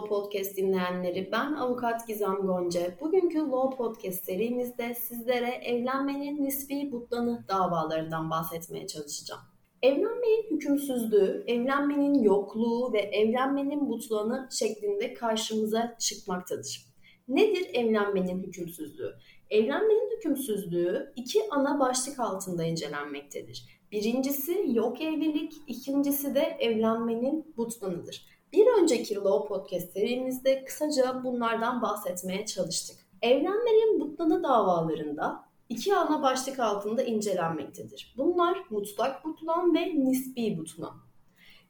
Law 0.00 0.08
Podcast 0.08 0.56
dinleyenleri. 0.56 1.28
Ben 1.32 1.52
avukat 1.52 2.06
Gizem 2.06 2.34
Gonca. 2.34 2.80
Bugünkü 3.00 3.38
Law 3.38 3.76
Podcast 3.76 4.24
serimizde 4.24 4.94
sizlere 4.94 5.50
evlenmenin 5.50 6.44
nispi 6.44 6.92
butlanı 6.92 7.44
davalarından 7.48 8.30
bahsetmeye 8.30 8.86
çalışacağım. 8.86 9.40
Evlenmenin 9.82 10.50
hükümsüzlüğü, 10.50 11.44
evlenmenin 11.46 12.22
yokluğu 12.22 12.92
ve 12.92 12.98
evlenmenin 12.98 13.88
butlanı 13.88 14.48
şeklinde 14.50 15.14
karşımıza 15.14 15.96
çıkmaktadır. 15.98 16.86
Nedir 17.28 17.66
evlenmenin 17.74 18.42
hükümsüzlüğü? 18.42 19.14
Evlenmenin 19.50 20.16
hükümsüzlüğü 20.16 21.12
iki 21.16 21.40
ana 21.50 21.80
başlık 21.80 22.20
altında 22.20 22.64
incelenmektedir. 22.64 23.80
Birincisi 23.92 24.64
yok 24.66 25.00
evlilik, 25.00 25.52
ikincisi 25.66 26.34
de 26.34 26.56
evlenmenin 26.60 27.54
butlanıdır. 27.56 28.39
Bir 28.52 28.66
önceki 28.82 29.14
Law 29.14 29.48
Podcast 29.48 29.92
serimizde 29.92 30.64
kısaca 30.64 31.24
bunlardan 31.24 31.82
bahsetmeye 31.82 32.46
çalıştık. 32.46 32.96
Evlenmenin 33.22 34.00
butlanı 34.00 34.42
davalarında 34.42 35.44
iki 35.68 35.96
ana 35.96 36.22
başlık 36.22 36.58
altında 36.58 37.02
incelenmektedir. 37.02 38.14
Bunlar 38.18 38.58
mutlak 38.70 39.24
butlan 39.24 39.74
ve 39.74 39.94
nispi 39.94 40.58
butlan. 40.58 40.94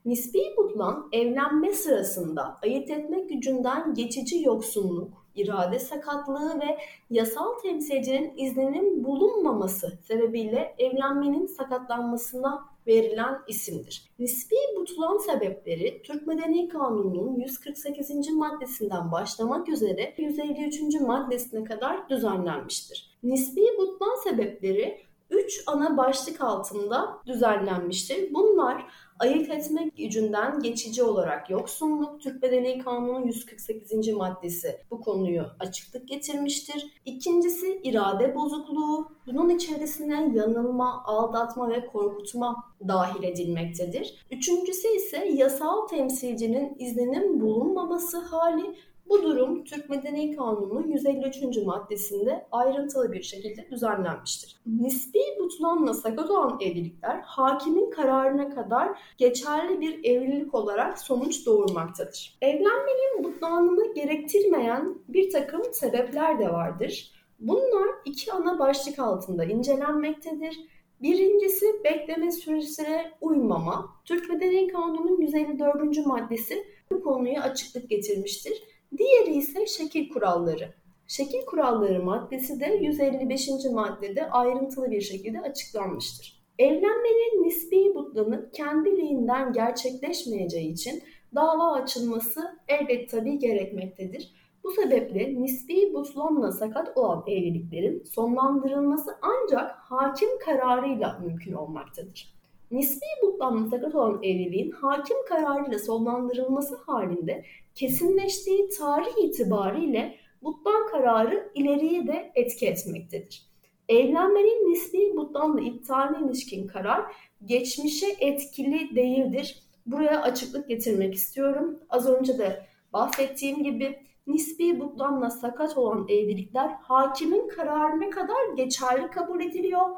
Nispi 0.05 0.41
butlan 0.56 1.09
evlenme 1.12 1.73
sırasında 1.73 2.59
ayırt 2.62 2.91
etme 2.91 3.20
gücünden 3.20 3.95
geçici 3.95 4.42
yoksunluk, 4.42 5.27
irade 5.34 5.78
sakatlığı 5.78 6.61
ve 6.61 6.78
yasal 7.11 7.59
temsilcinin 7.62 8.33
izninin 8.37 9.05
bulunmaması 9.05 9.98
sebebiyle 10.08 10.75
evlenmenin 10.78 11.47
sakatlanmasına 11.47 12.64
verilen 12.91 13.38
isimdir. 13.48 14.10
Nispi 14.19 14.56
butlan 14.77 15.19
sebepleri 15.19 16.02
Türk 16.02 16.27
Medeni 16.27 16.69
Kanunu'nun 16.69 17.41
148. 17.41 18.30
maddesinden 18.30 19.12
başlamak 19.12 19.69
üzere 19.69 20.14
153. 20.19 21.00
maddesine 21.00 21.64
kadar 21.64 22.08
düzenlenmiştir. 22.08 23.18
Nispi 23.22 23.62
butlan 23.78 24.16
sebepleri 24.24 24.98
3 25.31 25.62
ana 25.67 25.97
başlık 25.97 26.41
altında 26.41 27.19
düzenlenmiştir. 27.27 28.34
Bunlar 28.34 28.86
ayırt 29.19 29.50
etmek 29.50 29.97
gücünden 29.97 30.61
geçici 30.61 31.03
olarak 31.03 31.50
yoksunluk, 31.50 32.20
Türk 32.20 32.42
Bedeni 32.42 32.78
Kanunu 32.78 33.27
148. 33.27 34.08
maddesi 34.08 34.81
bu 34.91 35.01
konuyu 35.01 35.47
açıklık 35.61 36.08
getirmiştir. 36.08 36.86
İkincisi 37.05 37.81
irade 37.84 38.34
bozukluğu, 38.34 39.12
bunun 39.27 39.48
içerisine 39.48 40.33
yanılma, 40.34 41.05
aldatma 41.05 41.70
ve 41.70 41.86
korkutma 41.86 42.64
dahil 42.89 43.23
edilmektedir. 43.23 44.27
Üçüncüsü 44.31 44.89
ise 44.89 45.28
yasal 45.34 45.86
temsilcinin 45.86 46.77
izninin 46.78 47.41
bulunmaması 47.41 48.19
hali 48.19 48.77
bu 49.11 49.22
durum 49.22 49.64
Türk 49.64 49.91
Medeni 49.91 50.36
Kanunu'nun 50.36 50.89
153. 50.89 51.56
maddesinde 51.66 52.47
ayrıntılı 52.53 53.12
bir 53.12 53.22
şekilde 53.22 53.70
düzenlenmiştir. 53.70 54.56
Nispi 54.67 55.19
butlanla 55.39 55.94
sakat 55.94 56.30
olan 56.30 56.58
evlilikler 56.61 57.20
hakimin 57.25 57.91
kararına 57.91 58.55
kadar 58.55 58.98
geçerli 59.19 59.80
bir 59.80 60.05
evlilik 60.05 60.55
olarak 60.55 60.98
sonuç 60.98 61.47
doğurmaktadır. 61.47 62.39
Evlenmenin 62.42 63.25
butlanını 63.25 63.94
gerektirmeyen 63.94 64.94
bir 65.08 65.30
takım 65.30 65.62
sebepler 65.72 66.39
de 66.39 66.52
vardır. 66.52 67.12
Bunlar 67.41 67.89
iki 68.05 68.33
ana 68.33 68.58
başlık 68.58 68.98
altında 68.98 69.45
incelenmektedir. 69.45 70.61
Birincisi 71.02 71.67
bekleme 71.84 72.30
süresine 72.33 73.12
uymama. 73.20 73.89
Türk 74.05 74.30
Medeni 74.30 74.68
Kanunu'nun 74.68 75.20
154. 75.20 76.06
maddesi 76.06 76.64
bu 76.92 77.02
konuya 77.02 77.42
açıklık 77.42 77.90
getirmiştir. 77.90 78.70
Diğeri 78.98 79.36
ise 79.36 79.67
şekil 79.67 80.08
kuralları. 80.08 80.74
Şekil 81.06 81.46
kuralları 81.46 82.05
maddesi 82.05 82.61
de 82.61 82.78
155. 82.80 83.48
maddede 83.73 84.30
ayrıntılı 84.30 84.90
bir 84.90 85.01
şekilde 85.01 85.40
açıklanmıştır. 85.40 86.40
Evlenmenin 86.58 87.45
nispi 87.45 87.95
butlanı 87.95 88.50
kendiliğinden 88.52 89.52
gerçekleşmeyeceği 89.52 90.73
için 90.73 91.02
dava 91.34 91.73
açılması 91.73 92.58
elbet 92.68 93.11
tabi 93.11 93.39
gerekmektedir. 93.39 94.34
Bu 94.64 94.70
sebeple 94.70 95.42
nispi 95.42 95.95
butlanla 95.95 96.52
sakat 96.52 96.96
olan 96.98 97.24
evliliklerin 97.27 98.02
sonlandırılması 98.02 99.11
ancak 99.23 99.70
hakim 99.70 100.39
kararıyla 100.39 101.18
mümkün 101.18 101.52
olmaktadır. 101.52 102.39
Nispi 102.70 103.07
butlanla 103.23 103.70
sakat 103.70 103.95
olan 103.95 104.23
evliliğin 104.23 104.70
hakim 104.70 105.17
kararıyla 105.29 105.79
sonlandırılması 105.79 106.77
halinde 106.77 107.45
kesinleştiği 107.75 108.69
tarih 108.69 109.25
itibariyle 109.25 110.17
butlan 110.42 110.86
kararı 110.86 111.51
ileriye 111.55 112.07
de 112.07 112.33
etki 112.35 112.67
etmektedir. 112.67 113.42
Evlenmenin 113.89 114.73
nispi 114.73 115.17
butlanla 115.17 115.61
iptaline 115.61 116.27
ilişkin 116.27 116.67
karar 116.67 117.14
geçmişe 117.45 118.07
etkili 118.20 118.97
değildir. 118.97 119.63
Buraya 119.86 120.23
açıklık 120.23 120.69
getirmek 120.69 121.14
istiyorum. 121.14 121.79
Az 121.89 122.09
önce 122.09 122.39
de 122.39 122.67
bahsettiğim 122.92 123.63
gibi 123.63 123.98
nispi 124.27 124.80
butlanla 124.80 125.30
sakat 125.30 125.79
olan 125.79 126.07
evlilikler 126.09 126.69
hakimin 126.69 127.48
kararına 127.48 128.11
kadar 128.11 128.55
geçerli 128.56 129.11
kabul 129.11 129.41
ediliyor. 129.41 129.91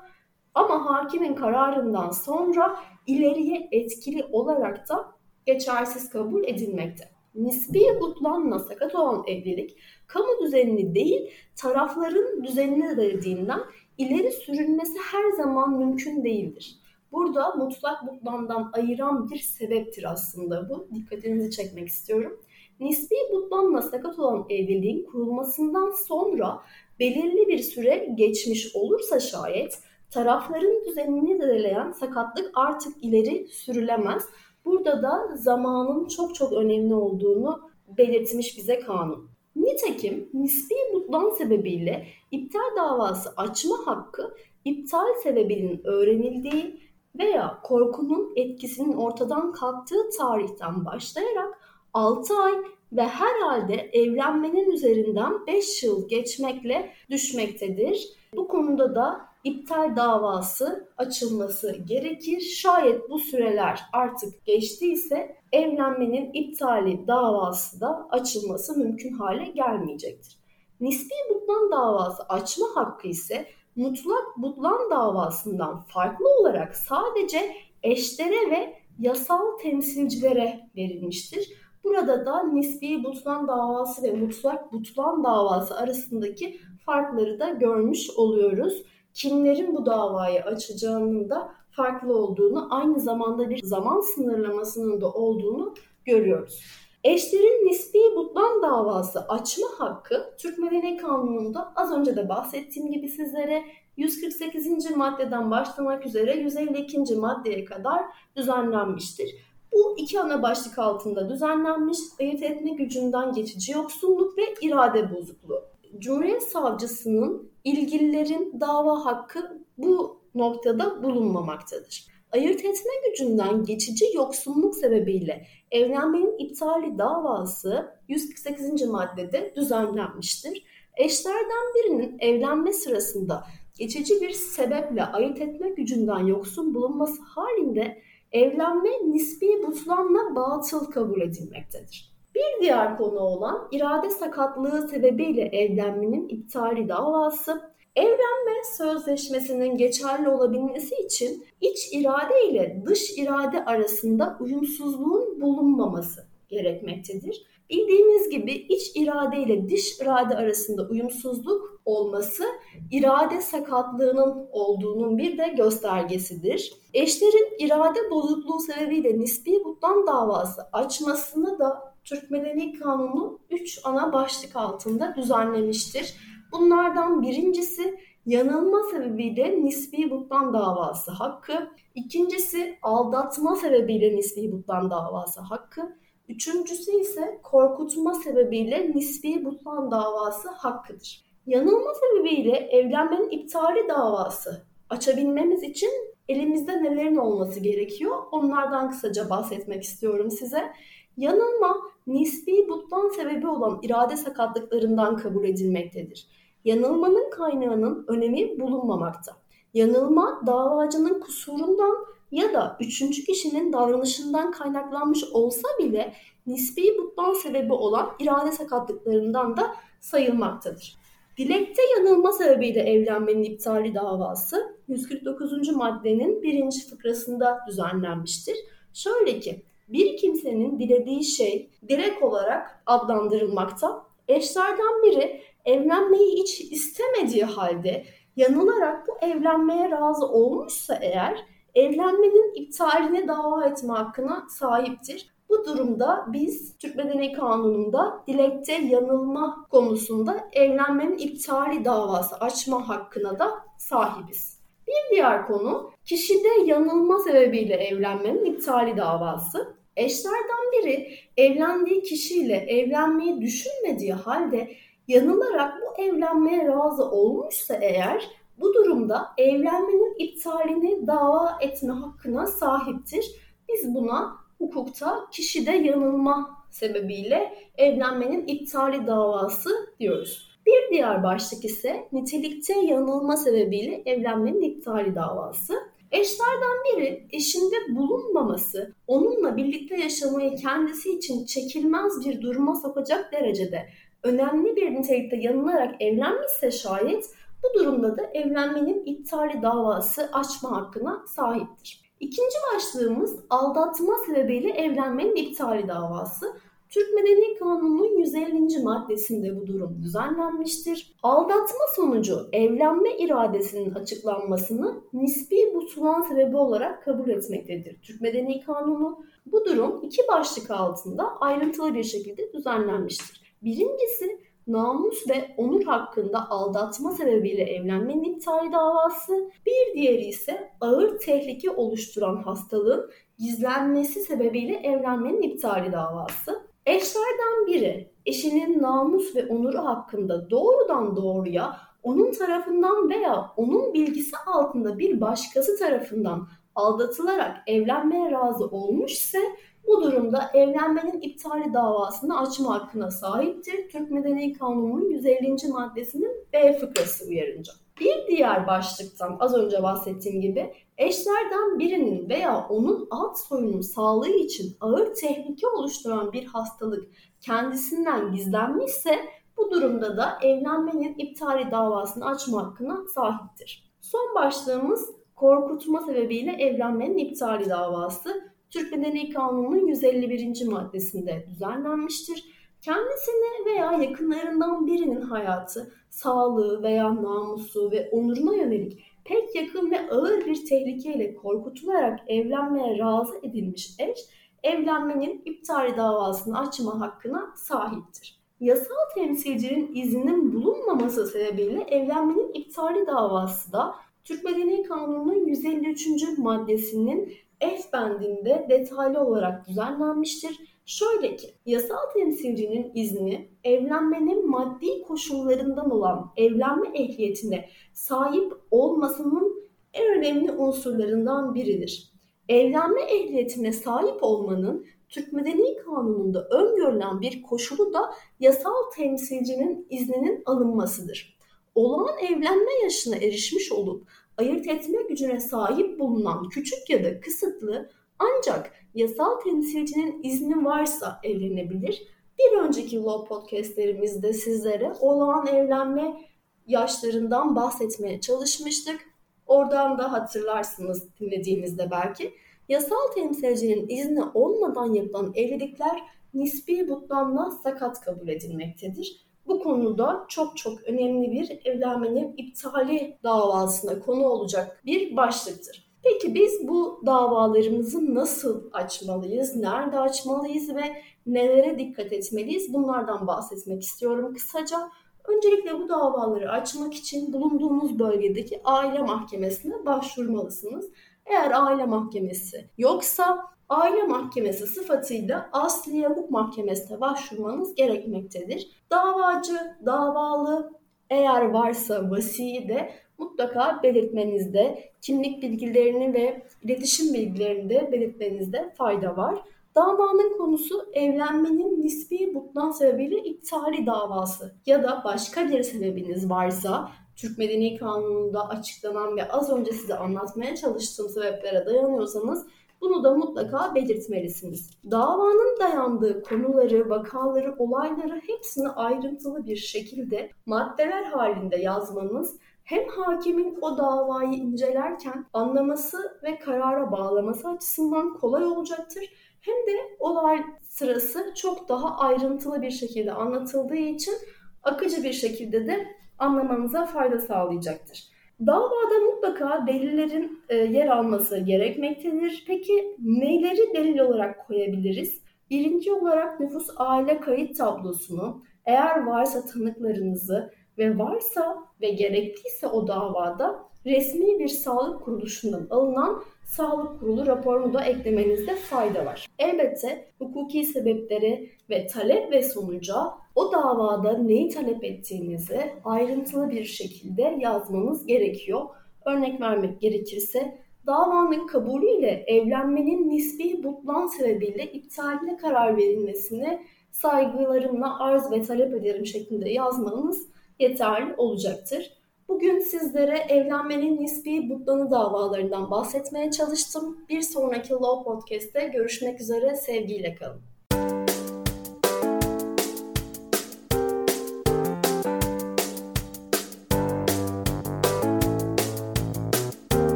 Ama 0.55 0.85
hakimin 0.87 1.35
kararından 1.35 2.11
sonra 2.11 2.77
ileriye 3.07 3.69
etkili 3.73 4.25
olarak 4.25 4.89
da 4.89 5.13
geçersiz 5.47 6.11
kabul 6.11 6.45
edilmekte 6.45 7.13
nispi 7.35 7.81
butlanla 8.01 8.59
sakat 8.59 8.95
olan 8.95 9.25
evlilik 9.27 9.79
kamu 10.07 10.45
düzenini 10.45 10.95
değil 10.95 11.31
tarafların 11.57 12.45
düzenini 12.45 12.97
verdiğinden 12.97 13.61
ileri 13.99 14.33
sürülmesi 14.33 14.99
her 15.13 15.31
zaman 15.31 15.79
mümkün 15.79 16.25
değildir. 16.25 16.79
Burada 17.13 17.55
mutlak 17.55 18.07
butlandan 18.07 18.71
ayıran 18.73 19.31
bir 19.31 19.39
sebeptir 19.39 20.13
aslında 20.13 20.69
bu. 20.69 20.89
Dikkatinizi 20.95 21.51
çekmek 21.51 21.89
istiyorum. 21.89 22.41
Nispi 22.81 23.15
butlanla 23.33 23.83
sakat 23.83 24.19
olan 24.19 24.47
evliliğin 24.51 25.05
kurulmasından 25.05 25.91
sonra 25.91 26.61
belirli 26.99 27.49
bir 27.49 27.59
süre 27.59 28.09
geçmiş 28.15 28.77
olursa 28.77 29.21
şayet 29.21 29.79
tarafların 30.13 30.85
düzenini 30.87 31.39
zedeleyen 31.39 31.93
sakatlık 31.93 32.51
artık 32.55 33.05
ileri 33.05 33.49
sürülemez 33.49 34.29
Burada 34.65 35.03
da 35.03 35.37
zamanın 35.37 36.09
çok 36.09 36.35
çok 36.35 36.53
önemli 36.53 36.95
olduğunu 36.95 37.61
belirtmiş 37.99 38.59
bize 38.59 38.81
kanun. 38.81 39.31
Nitekim 39.57 40.29
nispi 40.35 40.75
butlan 40.93 41.31
sebebiyle 41.31 42.07
iptal 42.31 42.77
davası 42.77 43.33
açma 43.37 43.77
hakkı 43.85 44.35
iptal 44.65 45.15
sebebinin 45.23 45.81
öğrenildiği 45.85 46.81
veya 47.19 47.59
korkunun 47.63 48.33
etkisinin 48.37 48.93
ortadan 48.93 49.53
kalktığı 49.53 50.11
tarihten 50.19 50.85
başlayarak 50.85 51.59
6 51.95 52.35
ay 52.35 52.53
ve 52.93 53.03
herhalde 53.03 53.75
evlenmenin 53.75 54.71
üzerinden 54.71 55.47
5 55.47 55.83
yıl 55.83 56.09
geçmekle 56.09 56.93
düşmektedir. 57.11 58.09
Bu 58.37 58.49
konuda 58.49 58.95
da 58.95 59.32
iptal 59.45 59.97
davası 59.97 60.89
açılması 60.99 61.77
gerekir. 61.87 62.41
Şayet 62.41 63.11
bu 63.11 63.19
süreler 63.19 63.81
artık 63.93 64.45
geçtiyse 64.45 65.37
evlenmenin 65.53 66.33
iptali 66.33 67.07
davası 67.07 67.81
da 67.81 68.09
açılması 68.11 68.79
mümkün 68.79 69.13
hale 69.13 69.45
gelmeyecektir. 69.45 70.37
Nispi 70.81 71.15
butlan 71.31 71.71
davası 71.71 72.23
açma 72.23 72.67
hakkı 72.75 73.09
ise 73.09 73.47
mutlak 73.77 74.37
butlan 74.37 74.91
davasından 74.91 75.81
farklı 75.81 76.27
olarak 76.41 76.77
sadece 76.77 77.57
eşlere 77.83 78.51
ve 78.51 78.75
yasal 78.99 79.59
temsilcilere 79.63 80.61
verilmiştir. 80.77 81.53
Burada 81.85 82.27
da 82.27 82.43
nispi 82.43 83.05
butlan 83.05 83.49
davası 83.49 84.03
ve 84.03 84.13
mutlak 84.13 84.73
butlan 84.73 85.25
davası 85.25 85.77
arasındaki 85.77 86.61
farkları 86.87 87.41
da 87.41 87.51
görmüş 87.51 88.11
oluyoruz 88.11 88.83
kimlerin 89.15 89.77
bu 89.77 89.87
davayı 89.87 90.43
açacağının 90.43 91.31
da 91.31 91.55
farklı 91.71 92.17
olduğunu, 92.17 92.69
aynı 92.71 93.01
zamanda 93.01 93.51
bir 93.51 93.63
zaman 93.63 94.01
sınırlamasının 94.01 95.01
da 95.01 95.13
olduğunu 95.13 95.75
görüyoruz. 96.05 96.63
Eşlerin 97.05 97.69
nispi 97.69 97.99
butlan 98.17 98.63
davası 98.63 99.21
açma 99.29 99.67
hakkı 99.79 100.35
Türk 100.39 100.59
Medeni 100.59 100.97
Kanunu'nda 100.97 101.73
az 101.77 101.93
önce 101.93 102.17
de 102.17 102.29
bahsettiğim 102.29 102.93
gibi 102.93 103.09
sizlere 103.09 103.65
148. 103.97 104.97
maddeden 104.97 105.51
başlamak 105.51 106.07
üzere 106.07 106.37
152. 106.37 107.17
maddeye 107.17 107.65
kadar 107.65 108.03
düzenlenmiştir. 108.37 109.35
Bu 109.73 109.95
iki 109.99 110.21
ana 110.21 110.43
başlık 110.43 110.79
altında 110.79 111.29
düzenlenmiş 111.29 111.99
ayırt 112.21 112.43
etme 112.43 112.71
gücünden 112.71 113.33
geçici 113.33 113.73
yoksulluk 113.73 114.39
ve 114.39 114.43
irade 114.61 115.15
bozukluğu. 115.15 115.72
Cumhuriyet 115.99 116.43
Savcısının 116.43 117.51
ilgililerin 117.65 118.61
dava 118.61 119.05
hakkı 119.05 119.65
bu 119.79 120.23
noktada 120.35 121.03
bulunmamaktadır. 121.03 122.07
ayırt 122.33 122.59
etme 122.65 122.93
gücünden 123.11 123.65
geçici 123.65 124.05
yoksunluk 124.15 124.77
sebebiyle 124.77 125.47
evlenmenin 125.71 126.39
iptali 126.39 126.99
davası 126.99 127.99
148. 128.09 128.83
maddede 128.83 129.53
düzenlenmiştir. 129.57 130.65
Eşlerden 130.97 131.75
birinin 131.75 132.17
evlenme 132.19 132.73
sırasında 132.73 133.45
geçici 133.79 134.21
bir 134.21 134.31
sebeple 134.31 135.05
ayırt 135.05 135.41
etme 135.41 135.69
gücünden 135.69 136.27
yoksun 136.27 136.75
bulunması 136.75 137.23
halinde 137.23 138.03
evlenme 138.33 138.91
nispi 138.91 139.47
butlanla 139.67 140.35
batıl 140.35 140.85
kabul 140.85 141.21
edilmektedir. 141.21 142.12
Bir 142.35 142.61
diğer 142.61 142.97
konu 142.97 143.19
olan 143.19 143.69
irade 143.71 144.11
sakatlığı 144.11 144.89
sebebiyle 144.89 145.43
evlenmenin 145.43 146.29
iptali 146.29 146.89
davası 146.89 147.73
Evlenme 147.97 148.65
sözleşmesinin 148.77 149.77
geçerli 149.77 150.29
olabilmesi 150.29 150.95
için 150.95 151.45
iç 151.61 151.89
irade 151.93 152.49
ile 152.49 152.83
dış 152.87 153.19
irade 153.19 153.65
arasında 153.65 154.37
uyumsuzluğun 154.41 155.41
bulunmaması 155.41 156.27
gerekmektedir. 156.49 157.47
Bildiğimiz 157.71 158.31
gibi 158.31 158.53
iç 158.53 158.97
irade 158.97 159.43
ile 159.43 159.69
dış 159.71 160.01
irade 160.01 160.37
arasında 160.37 160.89
uyumsuzluk 160.89 161.81
olması 161.85 162.45
irade 162.91 163.41
sakatlığının 163.41 164.49
olduğunun 164.53 165.19
bir 165.19 165.39
de 165.39 165.49
göstergesidir. 165.57 166.73
Eşlerin 166.95 167.57
irade 167.59 168.11
bozukluğu 168.11 168.61
sebebiyle 168.61 169.19
nispi 169.19 169.65
butlan 169.65 170.07
davası 170.07 170.63
açmasını 170.73 171.59
da 171.59 171.92
Türk 172.05 172.31
Medeni 172.31 172.73
Kanunu 172.73 173.39
3 173.51 173.81
ana 173.85 174.13
başlık 174.13 174.57
altında 174.57 175.15
düzenlemiştir. 175.17 176.15
Bunlardan 176.53 177.23
birincisi 177.23 177.99
yanılma 178.27 178.83
sebebiyle 178.91 179.65
nispi 179.65 180.11
butlan 180.11 180.53
davası 180.53 181.11
hakkı, 181.11 181.71
ikincisi 181.95 182.79
aldatma 182.83 183.57
sebebiyle 183.57 184.17
nispi 184.17 184.53
butlan 184.53 184.91
davası 184.91 185.41
hakkı, 185.41 185.97
üçüncüsü 186.29 187.01
ise 187.01 187.41
korkutma 187.43 188.15
sebebiyle 188.15 188.93
nispi 188.95 189.45
butlan 189.45 189.91
davası 189.91 190.51
hakkıdır. 190.51 191.25
Yanılma 191.47 191.95
sebebiyle 191.95 192.57
evlenmenin 192.57 193.31
iptali 193.31 193.89
davası 193.89 194.67
açabilmemiz 194.91 195.63
için 195.63 195.91
elimizde 196.29 196.83
nelerin 196.83 197.17
olması 197.17 197.61
gerekiyor? 197.61 198.17
Onlardan 198.33 198.91
kısaca 198.91 199.31
bahsetmek 199.31 199.83
istiyorum 199.83 200.31
size. 200.31 200.73
Yanılma 201.17 201.77
nispi 202.07 202.69
butlan 202.69 203.09
sebebi 203.09 203.47
olan 203.47 203.81
irade 203.83 204.17
sakatlıklarından 204.17 205.17
kabul 205.17 205.45
edilmektedir. 205.45 206.27
Yanılmanın 206.65 207.31
kaynağının 207.31 208.05
önemi 208.09 208.61
bulunmamakta. 208.61 209.33
Yanılma 209.75 210.41
davacının 210.47 211.21
kusurundan 211.21 212.07
ya 212.31 212.55
da 212.55 212.77
üçüncü 212.81 213.25
kişinin 213.25 213.73
davranışından 213.73 214.53
kaynaklanmış 214.53 215.25
olsa 215.25 215.69
bile 215.79 216.15
nispi 216.47 216.99
butlan 216.99 217.33
sebebi 217.33 217.73
olan 217.73 218.11
irade 218.19 218.53
sakatlıklarından 218.53 219.57
da 219.57 219.77
sayılmaktadır. 220.01 220.97
Dilekte 221.39 221.83
yanılma 221.97 222.33
sebebiyle 222.33 222.81
evlenmenin 222.81 223.43
iptali 223.43 223.95
davası 223.95 224.77
149. 224.89 225.69
maddenin 225.69 226.43
birinci 226.43 226.87
fıkrasında 226.87 227.61
düzenlenmiştir. 227.69 228.57
Şöyle 228.95 229.41
ki 229.41 229.63
bir 229.93 230.17
kimsenin 230.17 230.79
dilediği 230.79 231.25
şey 231.25 231.71
direkt 231.89 232.23
olarak 232.23 232.83
adlandırılmakta. 232.87 234.07
Eşlerden 234.29 235.03
biri 235.03 235.43
evlenmeyi 235.65 236.43
hiç 236.43 236.61
istemediği 236.61 237.45
halde 237.45 238.05
yanılarak 238.37 239.09
bu 239.09 239.27
evlenmeye 239.27 239.91
razı 239.91 240.27
olmuşsa 240.27 240.99
eğer 241.03 241.45
evlenmenin 241.75 242.55
iptalini 242.55 243.29
dava 243.29 243.67
etme 243.67 243.93
hakkına 243.93 244.47
sahiptir. 244.49 245.33
Bu 245.49 245.65
durumda 245.65 246.27
biz 246.29 246.79
Türk 246.79 246.97
Medeni 246.97 247.33
Kanunu'nda 247.33 248.23
dilekte 248.27 248.73
yanılma 248.73 249.67
konusunda 249.71 250.49
evlenmenin 250.53 251.19
iptali 251.19 251.85
davası 251.85 252.37
açma 252.37 252.89
hakkına 252.89 253.39
da 253.39 253.51
sahibiz. 253.79 254.63
Bir 254.87 255.17
diğer 255.17 255.47
konu 255.47 255.91
kişide 256.05 256.49
yanılma 256.67 257.19
sebebiyle 257.19 257.75
evlenmenin 257.75 258.45
iptali 258.45 258.97
davası. 258.97 259.82
Eşlerden 259.97 260.73
biri 260.73 261.15
evlendiği 261.37 262.03
kişiyle 262.03 262.57
evlenmeyi 262.57 263.41
düşünmediği 263.41 264.13
halde 264.13 264.73
yanılarak 265.09 265.75
bu 265.83 266.03
evlenmeye 266.03 266.69
razı 266.69 267.05
olmuşsa 267.05 267.75
eğer 267.75 268.29
bu 268.61 268.75
durumda 268.75 269.29
evlenmenin 269.39 270.15
iptalini 270.19 271.07
dava 271.07 271.59
etme 271.61 271.93
hakkına 271.93 272.47
sahiptir. 272.47 273.25
Biz 273.69 273.95
buna 273.95 274.37
hukukta 274.59 275.27
kişide 275.33 275.73
yanılma 275.73 276.65
sebebiyle 276.71 277.55
evlenmenin 277.79 278.47
iptali 278.47 279.07
davası 279.07 279.71
diyoruz. 280.01 280.53
Bir 280.67 280.91
diğer 280.91 281.23
başlık 281.23 281.65
ise 281.65 282.09
nitelikte 282.13 282.79
yanılma 282.79 283.37
sebebiyle 283.37 284.03
evlenmenin 284.07 284.63
iptali 284.63 285.15
davası. 285.15 285.75
Eşlerden 286.13 286.77
biri 286.85 287.27
eşinde 287.33 287.77
bulunmaması, 287.97 288.95
onunla 289.07 289.57
birlikte 289.57 289.97
yaşamayı 289.97 290.57
kendisi 290.57 291.17
için 291.17 291.47
çekilmez 291.47 292.27
bir 292.27 292.43
duruma 292.43 292.75
sokacak 292.75 293.33
derecede 293.33 293.89
önemli 294.23 294.77
bir 294.77 294.95
nitelikte 294.95 295.37
yanılarak 295.37 296.03
evlenmişse 296.03 296.71
şayet 296.71 297.25
bu 297.63 297.79
durumda 297.79 298.17
da 298.17 298.23
evlenmenin 298.35 299.03
iptali 299.07 299.63
davası 299.63 300.31
açma 300.33 300.71
hakkına 300.71 301.25
sahiptir. 301.27 302.03
İkinci 302.21 302.57
başlığımız 302.75 303.41
aldatma 303.51 304.15
sebebiyle 304.27 304.71
evlenmenin 304.71 305.37
iptali 305.37 305.89
davası. 305.89 306.57
Türk 306.93 307.15
Medeni 307.15 307.59
Kanunu'nun 307.59 308.19
150. 308.19 308.83
maddesinde 308.83 309.61
bu 309.61 309.67
durum 309.67 310.03
düzenlenmiştir. 310.03 311.15
Aldatma 311.23 311.85
sonucu 311.97 312.49
evlenme 312.53 313.17
iradesinin 313.17 313.95
açıklanmasını 313.95 315.01
nispi 315.13 315.75
butulan 315.75 316.23
sebebi 316.23 316.57
olarak 316.57 317.05
kabul 317.05 317.29
etmektedir. 317.29 317.97
Türk 318.03 318.21
Medeni 318.21 318.61
Kanunu 318.61 319.25
bu 319.47 319.65
durum 319.65 320.01
iki 320.03 320.23
başlık 320.29 320.71
altında 320.71 321.41
ayrıntılı 321.41 321.95
bir 321.95 322.05
şekilde 322.05 322.53
düzenlenmiştir. 322.53 323.57
Birincisi 323.63 324.39
namus 324.67 325.29
ve 325.29 325.55
onur 325.57 325.85
hakkında 325.85 326.51
aldatma 326.51 327.13
sebebiyle 327.13 327.63
evlenmenin 327.63 328.25
iptali 328.25 328.73
davası, 328.73 329.51
bir 329.67 329.95
diğeri 329.95 330.25
ise 330.25 330.71
ağır 330.81 331.19
tehlike 331.19 331.71
oluşturan 331.71 332.37
hastalığın 332.37 333.11
gizlenmesi 333.39 334.21
sebebiyle 334.21 334.75
evlenmenin 334.75 335.43
iptali 335.43 335.93
davası. 335.93 336.72
Eşlerden 336.87 337.67
biri 337.67 338.13
eşinin 338.27 338.83
namus 338.83 339.37
ve 339.37 339.47
onuru 339.47 339.79
hakkında 339.79 340.51
doğrudan 340.51 341.17
doğruya 341.17 341.77
onun 342.03 342.33
tarafından 342.33 343.11
veya 343.11 343.53
onun 343.57 343.95
bilgisi 343.95 344.37
altında 344.47 344.99
bir 344.99 345.21
başkası 345.21 345.79
tarafından 345.79 346.49
aldatılarak 346.75 347.57
evlenmeye 347.67 348.31
razı 348.31 348.65
olmuşsa 348.65 349.39
bu 349.87 350.03
durumda 350.03 350.51
evlenmenin 350.55 351.21
iptali 351.21 351.75
davasını 351.75 352.41
açma 352.41 352.75
hakkına 352.75 353.11
sahiptir. 353.11 353.89
Türk 353.89 354.11
Medeni 354.11 354.53
Kanunu'nun 354.53 355.11
150. 355.11 355.73
maddesinin 355.73 356.47
B 356.53 356.79
fıkrası 356.79 357.29
uyarınca. 357.29 357.73
Bir 358.01 358.27
diğer 358.29 358.67
başlıktan 358.67 359.37
az 359.41 359.55
önce 359.55 359.83
bahsettiğim 359.83 360.41
gibi 360.41 360.75
eşlerden 360.99 361.79
birinin 361.79 362.29
veya 362.29 362.67
onun 362.69 363.09
alt 363.11 363.39
soyunun 363.39 363.81
sağlığı 363.81 364.29
için 364.29 364.77
ağır 364.81 365.15
tehlike 365.15 365.69
oluşturan 365.69 366.33
bir 366.33 366.47
hastalık 366.47 367.05
kendisinden 367.41 368.33
gizlenmişse 368.33 369.19
bu 369.57 369.71
durumda 369.71 370.17
da 370.17 370.39
evlenmenin 370.43 371.15
iptali 371.19 371.71
davasını 371.71 372.27
açma 372.27 372.67
hakkına 372.67 373.07
sahiptir. 373.15 373.93
Son 374.01 374.35
başlığımız 374.35 375.11
korkutma 375.37 376.01
sebebiyle 376.01 376.53
evlenmenin 376.53 377.19
iptali 377.19 377.71
davası. 377.71 378.52
Türk 378.73 378.93
Medeni 378.93 379.31
Kanunu'nun 379.31 379.87
151. 379.87 380.69
maddesinde 380.69 381.47
düzenlenmiştir. 381.51 382.45
Kendisine 382.81 383.67
veya 383.67 383.93
yakınlarından 383.93 384.87
birinin 384.87 385.21
hayatı, 385.21 385.93
sağlığı 386.11 386.83
veya 386.83 387.15
namusu 387.15 387.91
ve 387.91 388.09
onuruna 388.13 388.55
yönelik 388.55 389.05
pek 389.25 389.55
yakın 389.55 389.91
ve 389.91 390.11
ağır 390.11 390.47
bir 390.47 390.67
tehlikeyle 390.67 391.35
korkutularak 391.35 392.21
evlenmeye 392.27 392.99
razı 392.99 393.39
edilmiş 393.43 393.91
eş, 393.99 394.19
evlenmenin 394.63 395.43
iptali 395.45 395.97
davasını 395.97 396.59
açma 396.59 397.01
hakkına 397.01 397.53
sahiptir. 397.57 398.41
Yasal 398.61 399.15
temsilcinin 399.15 399.95
izninin 399.95 400.53
bulunmaması 400.53 401.27
sebebiyle 401.27 401.81
evlenmenin 401.81 402.53
iptali 402.55 403.07
davası 403.07 403.73
da 403.73 403.95
Türk 404.25 404.45
Medeni 404.45 404.83
Kanunu'nun 404.83 405.47
153. 405.47 406.39
maddesinin 406.39 407.33
F 407.61 407.79
bendinde 407.93 408.67
detaylı 408.71 409.21
olarak 409.21 409.69
düzenlenmiştir. 409.69 410.59
Şöyle 410.87 411.37
ki, 411.37 411.55
yasal 411.67 412.11
temsilcinin 412.15 412.93
izni 412.95 413.49
evlenmenin 413.65 414.51
maddi 414.51 415.03
koşullarından 415.03 415.91
olan 415.91 416.33
evlenme 416.37 416.89
ehliyetine 416.95 417.69
sahip 417.93 418.53
olmasının 418.71 419.71
en 419.93 420.19
önemli 420.19 420.53
unsurlarından 420.53 421.55
biridir. 421.55 422.13
Evlenme 422.49 423.03
ehliyetine 423.03 423.73
sahip 423.73 424.23
olmanın 424.23 424.87
Türk 425.09 425.33
Medeni 425.33 425.77
Kanunu'nda 425.77 426.49
öngörülen 426.49 427.21
bir 427.21 427.43
koşulu 427.43 427.95
da 427.95 428.01
yasal 428.41 428.91
temsilcinin 428.97 429.87
izninin 429.91 430.43
alınmasıdır. 430.47 431.42
Olağan 431.75 432.19
evlenme 432.19 432.73
yaşına 432.83 433.17
erişmiş 433.17 433.73
olup 433.73 434.09
ayırt 434.39 434.69
etme 434.69 435.03
gücüne 435.09 435.41
sahip 435.41 436.01
bulunan 436.01 436.49
küçük 436.49 436.91
ya 436.91 437.05
da 437.05 437.21
kısıtlı 437.21 437.91
ancak 438.19 438.73
yasal 438.95 439.41
temsilcinin 439.41 440.23
izni 440.23 440.65
varsa 440.65 441.21
evlenebilir. 441.23 442.03
Bir 442.39 442.59
önceki 442.59 443.03
Law 443.03 443.29
Podcast'lerimizde 443.29 444.33
sizlere 444.33 444.93
olağan 445.01 445.47
evlenme 445.47 446.21
yaşlarından 446.67 447.57
bahsetmeye 447.57 448.21
çalışmıştık. 448.21 449.01
Oradan 449.47 449.99
da 449.99 450.13
hatırlarsınız 450.13 451.09
dinlediğinizde 451.21 451.91
belki. 451.91 452.35
Yasal 452.69 453.13
temsilcinin 453.15 453.89
izni 453.89 454.23
olmadan 454.35 454.95
yapılan 454.95 455.33
evlilikler 455.35 456.03
nispi 456.35 456.89
butlanma 456.89 457.51
sakat 457.63 458.01
kabul 458.01 458.29
edilmektedir. 458.29 459.32
Bu 459.47 459.63
konuda 459.63 460.25
çok 460.29 460.57
çok 460.57 460.83
önemli 460.83 461.31
bir 461.31 461.61
evlenmenin 461.65 462.35
iptali 462.37 463.19
davasına 463.23 464.01
konu 464.01 464.25
olacak 464.25 464.81
bir 464.87 465.17
başlıktır. 465.17 465.93
Peki 466.03 466.35
biz 466.35 466.69
bu 466.69 467.03
davalarımızı 467.07 468.15
nasıl 468.15 468.71
açmalıyız, 468.73 469.57
nerede 469.57 469.99
açmalıyız 469.99 470.75
ve 470.75 471.03
nelere 471.27 471.79
dikkat 471.79 472.13
etmeliyiz? 472.13 472.75
Bunlardan 472.75 473.27
bahsetmek 473.27 473.83
istiyorum 473.83 474.35
kısaca. 474.35 474.91
Öncelikle 475.25 475.79
bu 475.79 475.89
davaları 475.89 476.51
açmak 476.51 476.95
için 476.95 477.33
bulunduğunuz 477.33 477.99
bölgedeki 477.99 478.61
aile 478.65 479.03
mahkemesine 479.03 479.87
başvurmalısınız. 479.87 480.91
Eğer 481.27 481.51
aile 481.51 481.85
mahkemesi 481.85 482.71
yoksa 482.79 483.39
aile 483.73 484.03
mahkemesi 484.03 484.67
sıfatıyla 484.67 485.49
asliye 485.53 486.09
hukuk 486.09 486.31
mahkemesine 486.31 487.01
başvurmanız 487.01 487.75
gerekmektedir. 487.75 488.71
Davacı, 488.91 489.77
davalı 489.87 490.73
eğer 491.11 491.51
varsa 491.51 492.11
vasiyi 492.11 492.69
de 492.69 492.93
mutlaka 493.19 493.81
belirtmenizde, 493.83 494.93
kimlik 495.03 495.43
bilgilerini 495.43 496.15
ve 496.15 496.43
iletişim 496.63 497.15
bilgilerini 497.15 497.71
de 497.71 497.93
belirtmenizde 497.93 498.75
fayda 498.79 499.17
var. 499.17 499.43
Davanın 499.75 500.39
konusu 500.39 500.87
evlenmenin 500.93 501.81
nispi 501.83 502.35
butlan 502.35 502.71
sebebiyle 502.71 503.19
iptali 503.25 503.87
davası 503.87 504.55
ya 504.67 504.83
da 504.83 505.03
başka 505.05 505.49
bir 505.49 505.63
sebebiniz 505.63 506.31
varsa 506.31 506.91
Türk 507.17 507.39
Medeni 507.39 507.77
Kanunu'nda 507.77 508.49
açıklanan 508.49 509.17
ve 509.17 509.29
az 509.29 509.51
önce 509.51 509.73
size 509.73 509.95
anlatmaya 509.95 510.57
çalıştığım 510.57 511.09
sebeplere 511.09 511.67
dayanıyorsanız 511.67 512.47
bunu 512.83 513.05
da 513.05 513.15
mutlaka 513.15 513.75
belirtmelisiniz. 513.75 514.71
Davanın 514.91 515.61
dayandığı 515.61 516.23
konuları, 516.23 516.91
vakaları, 516.91 517.55
olayları 517.59 518.21
hepsini 518.27 518.69
ayrıntılı 518.69 519.47
bir 519.47 519.57
şekilde 519.57 520.31
maddeler 520.47 521.05
halinde 521.05 521.57
yazmanız 521.57 522.37
hem 522.65 522.89
hakimin 522.89 523.59
o 523.61 523.79
davayı 523.79 524.33
incelerken 524.33 525.27
anlaması 525.33 526.19
ve 526.23 526.39
karara 526.39 526.93
bağlaması 526.93 527.49
açısından 527.49 528.15
kolay 528.15 528.45
olacaktır 528.45 529.05
hem 529.41 529.55
de 529.55 529.97
olay 529.99 530.45
sırası 530.63 531.33
çok 531.37 531.69
daha 531.69 531.99
ayrıntılı 531.99 532.63
bir 532.63 532.71
şekilde 532.71 533.13
anlatıldığı 533.13 533.77
için 533.77 534.15
akıcı 534.63 535.05
bir 535.05 535.13
şekilde 535.13 535.67
de 535.67 535.87
anlamanıza 536.19 536.87
fayda 536.87 537.21
sağlayacaktır. 537.21 538.12
Davada 538.47 538.99
mutlaka 539.13 539.67
delillerin 539.67 540.43
e, 540.49 540.57
yer 540.57 540.87
alması 540.87 541.39
gerekmektedir. 541.39 542.45
Peki 542.47 542.97
neleri 542.99 543.75
delil 543.75 543.99
olarak 543.99 544.47
koyabiliriz? 544.47 545.23
Birinci 545.51 545.93
olarak 545.93 546.41
nüfus 546.41 546.67
aile 546.77 547.21
kayıt 547.21 547.57
tablosunu, 547.57 548.43
eğer 548.67 549.07
varsa 549.07 549.47
tanıklarınızı 549.47 550.53
ve 550.79 550.99
varsa 550.99 551.59
ve 551.81 551.91
gerekliyse 551.91 552.67
o 552.67 552.89
davada 552.89 553.73
resmi 553.87 554.39
bir 554.39 554.49
sağlık 554.49 555.03
kuruluşundan 555.03 555.67
alınan 555.71 556.23
sağlık 556.45 557.01
kurulu 557.01 557.27
raporunu 557.27 557.75
da 557.75 557.85
eklemenizde 557.85 558.55
fayda 558.55 559.07
var. 559.07 559.27
Elbette 559.39 560.09
hukuki 560.19 560.65
sebepleri 560.65 561.51
ve 561.71 561.87
talep 561.87 562.33
ve 562.33 562.43
sonuca 562.43 562.95
o 563.35 563.53
davada 563.53 564.19
neyi 564.19 564.49
talep 564.49 564.85
ettiğinizi 564.85 565.61
ayrıntılı 565.85 566.51
bir 566.51 566.65
şekilde 566.65 567.37
yazmanız 567.41 568.07
gerekiyor. 568.07 568.61
Örnek 569.07 569.41
vermek 569.41 569.81
gerekirse 569.81 570.59
davanın 570.87 571.47
kabulüyle 571.47 572.25
evlenmenin 572.27 573.11
nispi 573.11 573.65
butlan 573.65 574.07
sebebiyle 574.07 574.73
iptaline 574.73 575.37
karar 575.37 575.77
verilmesini 575.77 576.63
saygılarımla 576.91 578.01
arz 578.01 578.31
ve 578.31 578.43
talep 578.43 578.75
ederim 578.75 579.07
şeklinde 579.07 579.51
yazmanız 579.51 580.29
yeterli 580.59 581.15
olacaktır. 581.17 581.93
Bugün 582.29 582.59
sizlere 582.61 583.19
evlenmenin 583.19 584.01
nispi 584.01 584.51
butlanı 584.51 584.91
davalarından 584.91 585.71
bahsetmeye 585.71 586.31
çalıştım. 586.31 586.99
Bir 587.09 587.23
sonraki 587.23 587.73
Law 587.73 588.05
Podcast'te 588.05 588.69
görüşmek 588.69 589.21
üzere, 589.21 589.57
sevgiyle 589.57 590.15
kalın. 590.15 590.52